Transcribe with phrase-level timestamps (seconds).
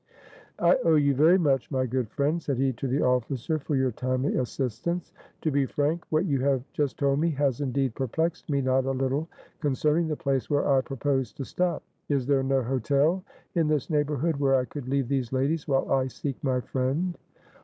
[0.57, 3.91] "I owe you very much, my good friend," said he to the officer, "for your
[3.91, 5.13] timely assistance.
[5.43, 8.93] To be frank, what you have just told me has indeed perplexed me not a
[8.93, 9.27] little
[9.59, 11.83] concerning the place where I proposed to stop.
[12.09, 16.07] Is there no hotel in this neighborhood, where I could leave these ladies while I
[16.07, 17.15] seek my friend?"